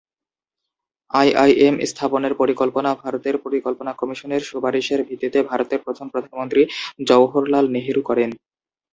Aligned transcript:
IIM 1.11 1.75
স্থাপনের 1.91 2.33
পরিকল্পনা 2.41 2.91
ভারতের 3.03 3.35
পরিকল্পনা 3.45 3.91
কমিশনের 3.93 4.41
সুপারিশের 4.49 4.99
ভিত্তিতে 5.07 5.39
ভারতের 5.49 5.79
প্রথম 5.85 6.05
প্রধানমন্ত্রী 6.13 6.61
জওহরলাল 7.07 7.65
নেহেরু 7.75 8.01
করেন। 8.09 8.29